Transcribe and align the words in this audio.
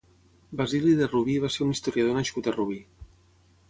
Basili 0.61 0.93
de 1.01 1.09
Rubí 1.13 1.37
va 1.45 1.53
ser 1.59 1.63
un 1.69 1.77
historiador 1.77 2.19
nascut 2.21 2.51
a 2.53 2.59
Rubí. 2.61 2.85